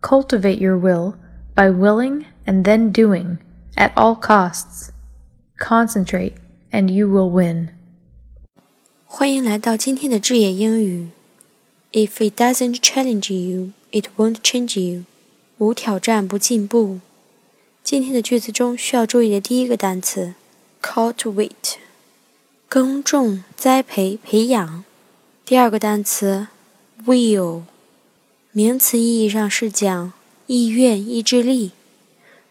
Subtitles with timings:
[0.00, 1.14] Cultivate your will
[1.54, 3.38] by willing and then doing
[3.76, 4.90] at all costs.
[5.58, 6.34] Concentrate
[6.70, 7.68] and you will win.
[9.04, 11.08] 欢迎来到今天的智野英语。
[11.92, 15.04] If it doesn't challenge you, it won't change you.
[15.58, 16.98] 无挑战不进步。
[17.84, 20.34] 今天的句子中需要注意的第一个单词，
[20.82, 21.74] cultivate，
[22.68, 24.84] 耕种、栽培、培养。
[25.44, 26.48] 第二个单词，
[27.06, 27.62] will，
[28.51, 30.11] 名词意义上是讲
[30.47, 31.71] 意愿、意志力，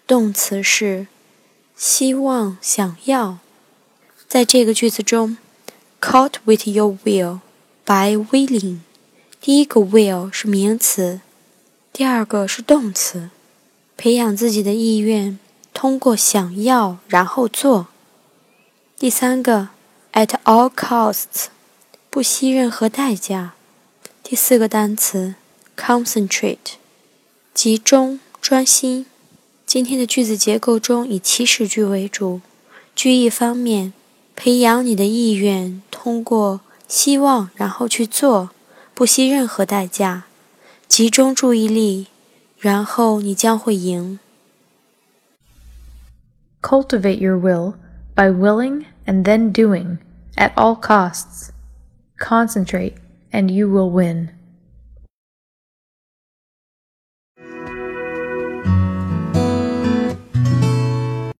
[0.07, 1.09] 动词是
[1.77, 3.39] 希望、想要。
[4.29, 5.37] 在这个句子中
[6.01, 7.41] ，caught with your will
[7.85, 8.79] by willing。
[9.41, 11.21] 第一个 will 是名词。
[11.93, 13.31] 第二个是动词，
[13.97, 15.37] 培养自己的意愿，
[15.75, 17.89] 通过想要然后做。
[18.97, 19.71] 第三个
[20.13, 21.47] ，at all costs，
[22.09, 23.55] 不惜任何代价。
[24.23, 25.35] 第四个单词
[25.78, 26.76] ，concentrate，
[27.54, 29.06] 集中专心。
[29.66, 32.42] 今天的句子结构中以祈使句为主，
[32.96, 33.94] 句意方面，
[34.36, 38.52] 培养你的意愿，通过希望然后去做，
[38.94, 40.26] 不惜任何代价。
[40.88, 42.08] 集中注意力，
[42.60, 44.20] 然后你将会赢。
[46.62, 47.74] Cultivate your will
[48.14, 49.98] by willing and then doing
[50.36, 51.50] at all costs.
[52.20, 52.94] Concentrate
[53.32, 54.30] and you will win.